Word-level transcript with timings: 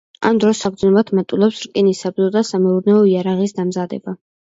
ამ 0.27 0.37
დროს 0.43 0.61
საგრძნობლად 0.65 1.11
მატულობს 1.19 1.61
რკინის 1.67 2.03
საბრძოლო 2.07 2.35
და 2.39 2.45
სამეურნეო 2.51 3.07
იარაღის 3.15 3.59
დამზადება. 3.63 4.21